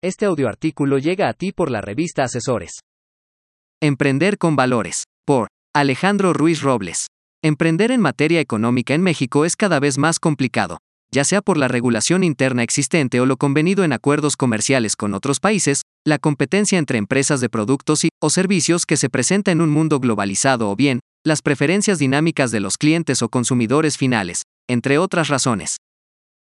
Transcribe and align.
Este 0.00 0.26
audioartículo 0.26 0.98
llega 0.98 1.28
a 1.28 1.32
ti 1.32 1.50
por 1.50 1.72
la 1.72 1.80
revista 1.80 2.22
Asesores. 2.22 2.82
Emprender 3.82 4.38
con 4.38 4.54
valores. 4.54 5.02
Por 5.26 5.48
Alejandro 5.74 6.32
Ruiz 6.32 6.62
Robles. 6.62 7.08
Emprender 7.42 7.90
en 7.90 8.00
materia 8.00 8.38
económica 8.38 8.94
en 8.94 9.02
México 9.02 9.44
es 9.44 9.56
cada 9.56 9.80
vez 9.80 9.98
más 9.98 10.20
complicado, 10.20 10.78
ya 11.12 11.24
sea 11.24 11.42
por 11.42 11.56
la 11.56 11.66
regulación 11.66 12.22
interna 12.22 12.62
existente 12.62 13.20
o 13.20 13.26
lo 13.26 13.36
convenido 13.36 13.82
en 13.82 13.92
acuerdos 13.92 14.36
comerciales 14.36 14.94
con 14.94 15.14
otros 15.14 15.40
países, 15.40 15.82
la 16.06 16.18
competencia 16.18 16.78
entre 16.78 16.98
empresas 16.98 17.40
de 17.40 17.48
productos 17.48 18.04
y 18.04 18.10
o 18.22 18.30
servicios 18.30 18.86
que 18.86 18.96
se 18.96 19.10
presenta 19.10 19.50
en 19.50 19.60
un 19.60 19.70
mundo 19.70 19.98
globalizado 19.98 20.70
o 20.70 20.76
bien, 20.76 21.00
las 21.26 21.42
preferencias 21.42 21.98
dinámicas 21.98 22.52
de 22.52 22.60
los 22.60 22.76
clientes 22.76 23.20
o 23.20 23.28
consumidores 23.28 23.96
finales, 23.96 24.42
entre 24.68 24.98
otras 24.98 25.26
razones. 25.26 25.78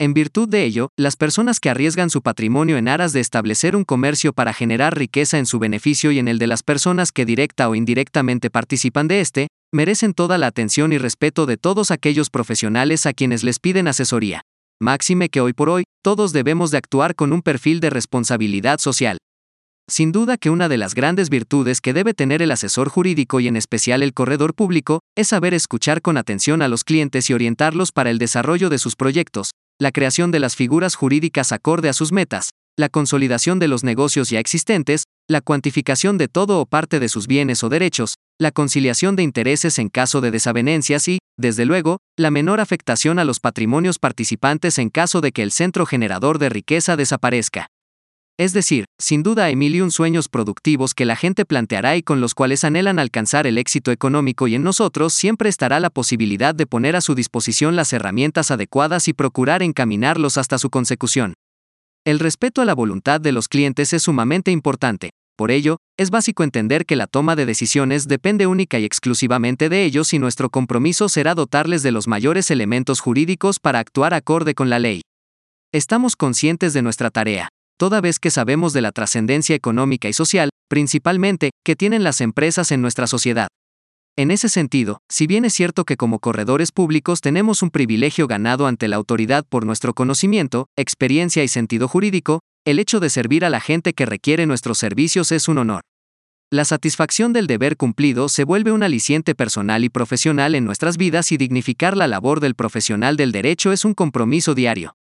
En 0.00 0.14
virtud 0.14 0.48
de 0.48 0.64
ello, 0.64 0.88
las 0.96 1.16
personas 1.16 1.60
que 1.60 1.68
arriesgan 1.68 2.08
su 2.08 2.22
patrimonio 2.22 2.78
en 2.78 2.88
aras 2.88 3.12
de 3.12 3.20
establecer 3.20 3.76
un 3.76 3.84
comercio 3.84 4.32
para 4.32 4.54
generar 4.54 4.96
riqueza 4.96 5.36
en 5.36 5.44
su 5.44 5.58
beneficio 5.58 6.10
y 6.10 6.18
en 6.18 6.26
el 6.26 6.38
de 6.38 6.46
las 6.46 6.62
personas 6.62 7.12
que 7.12 7.26
directa 7.26 7.68
o 7.68 7.74
indirectamente 7.74 8.48
participan 8.48 9.08
de 9.08 9.20
este, 9.20 9.48
merecen 9.74 10.14
toda 10.14 10.38
la 10.38 10.46
atención 10.46 10.94
y 10.94 10.96
respeto 10.96 11.44
de 11.44 11.58
todos 11.58 11.90
aquellos 11.90 12.30
profesionales 12.30 13.04
a 13.04 13.12
quienes 13.12 13.44
les 13.44 13.58
piden 13.58 13.88
asesoría. 13.88 14.40
Máxime 14.80 15.28
que 15.28 15.42
hoy 15.42 15.52
por 15.52 15.68
hoy, 15.68 15.84
todos 16.02 16.32
debemos 16.32 16.70
de 16.70 16.78
actuar 16.78 17.14
con 17.14 17.34
un 17.34 17.42
perfil 17.42 17.80
de 17.80 17.90
responsabilidad 17.90 18.78
social. 18.78 19.18
Sin 19.86 20.12
duda 20.12 20.38
que 20.38 20.48
una 20.48 20.70
de 20.70 20.78
las 20.78 20.94
grandes 20.94 21.28
virtudes 21.28 21.82
que 21.82 21.92
debe 21.92 22.14
tener 22.14 22.40
el 22.40 22.52
asesor 22.52 22.88
jurídico 22.88 23.38
y 23.40 23.48
en 23.48 23.56
especial 23.56 24.02
el 24.02 24.14
corredor 24.14 24.54
público, 24.54 25.00
es 25.14 25.28
saber 25.28 25.52
escuchar 25.52 26.00
con 26.00 26.16
atención 26.16 26.62
a 26.62 26.68
los 26.68 26.84
clientes 26.84 27.28
y 27.28 27.34
orientarlos 27.34 27.92
para 27.92 28.08
el 28.08 28.16
desarrollo 28.16 28.70
de 28.70 28.78
sus 28.78 28.96
proyectos, 28.96 29.50
la 29.80 29.92
creación 29.92 30.30
de 30.30 30.40
las 30.40 30.56
figuras 30.56 30.94
jurídicas 30.94 31.52
acorde 31.52 31.88
a 31.88 31.94
sus 31.94 32.12
metas, 32.12 32.50
la 32.78 32.90
consolidación 32.90 33.58
de 33.58 33.66
los 33.66 33.82
negocios 33.82 34.28
ya 34.28 34.38
existentes, 34.38 35.04
la 35.26 35.40
cuantificación 35.40 36.18
de 36.18 36.28
todo 36.28 36.60
o 36.60 36.66
parte 36.66 37.00
de 37.00 37.08
sus 37.08 37.26
bienes 37.26 37.64
o 37.64 37.70
derechos, 37.70 38.14
la 38.38 38.50
conciliación 38.50 39.16
de 39.16 39.22
intereses 39.22 39.78
en 39.78 39.88
caso 39.88 40.20
de 40.20 40.30
desavenencias 40.30 41.08
y, 41.08 41.18
desde 41.38 41.64
luego, 41.64 41.98
la 42.18 42.30
menor 42.30 42.60
afectación 42.60 43.18
a 43.18 43.24
los 43.24 43.40
patrimonios 43.40 43.98
participantes 43.98 44.78
en 44.78 44.90
caso 44.90 45.22
de 45.22 45.32
que 45.32 45.42
el 45.42 45.50
centro 45.50 45.86
generador 45.86 46.38
de 46.38 46.50
riqueza 46.50 46.96
desaparezca. 46.96 47.68
Es 48.38 48.52
decir, 48.52 48.84
sin 48.98 49.22
duda 49.22 49.44
hay 49.44 49.56
mil 49.56 49.74
y 49.74 49.80
un 49.80 49.90
sueños 49.90 50.28
productivos 50.28 50.94
que 50.94 51.04
la 51.04 51.16
gente 51.16 51.44
planteará 51.44 51.96
y 51.96 52.02
con 52.02 52.20
los 52.20 52.34
cuales 52.34 52.64
anhelan 52.64 52.98
alcanzar 52.98 53.46
el 53.46 53.58
éxito 53.58 53.92
económico 53.92 54.48
y 54.48 54.54
en 54.54 54.62
nosotros 54.62 55.12
siempre 55.12 55.48
estará 55.48 55.78
la 55.78 55.90
posibilidad 55.90 56.54
de 56.54 56.66
poner 56.66 56.96
a 56.96 57.00
su 57.00 57.14
disposición 57.14 57.76
las 57.76 57.92
herramientas 57.92 58.50
adecuadas 58.50 59.08
y 59.08 59.12
procurar 59.12 59.62
encaminarlos 59.62 60.38
hasta 60.38 60.58
su 60.58 60.70
consecución. 60.70 61.34
El 62.06 62.18
respeto 62.18 62.62
a 62.62 62.64
la 62.64 62.74
voluntad 62.74 63.20
de 63.20 63.32
los 63.32 63.46
clientes 63.46 63.92
es 63.92 64.02
sumamente 64.04 64.50
importante, 64.50 65.10
por 65.40 65.50
ello, 65.50 65.78
es 65.98 66.10
básico 66.10 66.44
entender 66.44 66.84
que 66.84 66.96
la 66.96 67.06
toma 67.06 67.34
de 67.34 67.46
decisiones 67.46 68.06
depende 68.06 68.46
única 68.46 68.78
y 68.78 68.84
exclusivamente 68.84 69.70
de 69.70 69.86
ellos 69.86 70.12
y 70.12 70.18
nuestro 70.18 70.50
compromiso 70.50 71.08
será 71.08 71.34
dotarles 71.34 71.82
de 71.82 71.92
los 71.92 72.08
mayores 72.08 72.50
elementos 72.50 73.00
jurídicos 73.00 73.58
para 73.58 73.78
actuar 73.78 74.12
acorde 74.12 74.54
con 74.54 74.68
la 74.68 74.78
ley. 74.78 75.00
Estamos 75.72 76.14
conscientes 76.14 76.74
de 76.74 76.82
nuestra 76.82 77.08
tarea, 77.08 77.48
toda 77.80 78.02
vez 78.02 78.18
que 78.18 78.30
sabemos 78.30 78.74
de 78.74 78.82
la 78.82 78.92
trascendencia 78.92 79.56
económica 79.56 80.06
y 80.06 80.12
social, 80.12 80.50
principalmente, 80.68 81.48
que 81.64 81.76
tienen 81.76 82.04
las 82.04 82.20
empresas 82.20 82.72
en 82.72 82.82
nuestra 82.82 83.06
sociedad. 83.06 83.48
En 84.18 84.30
ese 84.30 84.50
sentido, 84.50 84.98
si 85.10 85.26
bien 85.26 85.46
es 85.46 85.54
cierto 85.54 85.86
que 85.86 85.96
como 85.96 86.18
corredores 86.18 86.72
públicos 86.72 87.22
tenemos 87.22 87.62
un 87.62 87.70
privilegio 87.70 88.26
ganado 88.26 88.66
ante 88.66 88.86
la 88.86 88.96
autoridad 88.96 89.46
por 89.48 89.64
nuestro 89.64 89.94
conocimiento, 89.94 90.66
experiencia 90.76 91.42
y 91.42 91.48
sentido 91.48 91.88
jurídico, 91.88 92.40
el 92.66 92.78
hecho 92.78 93.00
de 93.00 93.08
servir 93.08 93.46
a 93.46 93.50
la 93.50 93.60
gente 93.60 93.94
que 93.94 94.04
requiere 94.04 94.44
nuestros 94.44 94.76
servicios 94.76 95.32
es 95.32 95.48
un 95.48 95.56
honor. 95.56 95.80
La 96.52 96.66
satisfacción 96.66 97.32
del 97.32 97.46
deber 97.46 97.78
cumplido 97.78 98.28
se 98.28 98.44
vuelve 98.44 98.72
un 98.72 98.82
aliciente 98.82 99.34
personal 99.34 99.84
y 99.84 99.88
profesional 99.88 100.54
en 100.54 100.66
nuestras 100.66 100.98
vidas 100.98 101.32
y 101.32 101.38
dignificar 101.38 101.96
la 101.96 102.08
labor 102.08 102.40
del 102.40 102.54
profesional 102.54 103.16
del 103.16 103.32
derecho 103.32 103.72
es 103.72 103.86
un 103.86 103.94
compromiso 103.94 104.54
diario. 104.54 104.99